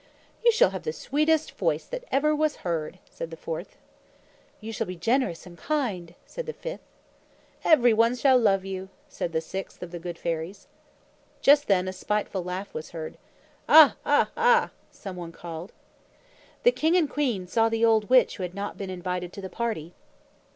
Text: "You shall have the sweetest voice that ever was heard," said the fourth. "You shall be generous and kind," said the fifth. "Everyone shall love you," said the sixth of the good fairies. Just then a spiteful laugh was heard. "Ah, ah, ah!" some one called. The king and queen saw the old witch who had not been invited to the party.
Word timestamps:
"You 0.43 0.51
shall 0.51 0.71
have 0.71 0.81
the 0.81 0.93
sweetest 0.93 1.51
voice 1.59 1.85
that 1.85 2.05
ever 2.11 2.35
was 2.35 2.55
heard," 2.65 2.97
said 3.11 3.29
the 3.29 3.37
fourth. 3.37 3.77
"You 4.59 4.73
shall 4.73 4.87
be 4.87 4.95
generous 4.95 5.45
and 5.45 5.55
kind," 5.55 6.15
said 6.25 6.47
the 6.47 6.53
fifth. 6.53 6.81
"Everyone 7.63 8.15
shall 8.15 8.39
love 8.39 8.65
you," 8.65 8.89
said 9.07 9.31
the 9.31 9.41
sixth 9.41 9.83
of 9.83 9.91
the 9.91 9.99
good 9.99 10.17
fairies. 10.17 10.65
Just 11.39 11.67
then 11.67 11.87
a 11.87 11.93
spiteful 11.93 12.43
laugh 12.43 12.73
was 12.73 12.89
heard. 12.89 13.15
"Ah, 13.69 13.95
ah, 14.03 14.31
ah!" 14.35 14.71
some 14.89 15.17
one 15.17 15.31
called. 15.31 15.71
The 16.63 16.71
king 16.71 16.95
and 16.97 17.07
queen 17.07 17.45
saw 17.45 17.69
the 17.69 17.85
old 17.85 18.09
witch 18.09 18.37
who 18.37 18.41
had 18.41 18.55
not 18.55 18.79
been 18.79 18.89
invited 18.89 19.31
to 19.33 19.41
the 19.41 19.49
party. 19.51 19.93